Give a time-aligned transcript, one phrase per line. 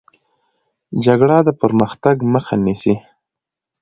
[1.05, 2.95] جګړه د پرمختګ مخه نیسي